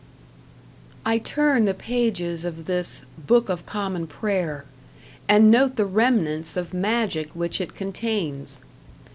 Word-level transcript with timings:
I 1.05 1.19
turn 1.19 1.65
the 1.65 1.75
pages 1.75 2.43
of 2.43 2.65
this 2.65 3.03
"Book 3.27 3.49
of 3.49 3.67
Common 3.67 4.07
Prayer", 4.07 4.65
and 5.29 5.51
note 5.51 5.75
the 5.75 5.85
remnants 5.85 6.57
of 6.57 6.73
magic 6.73 7.29
which 7.35 7.61
it 7.61 7.75
contains. 7.75 8.61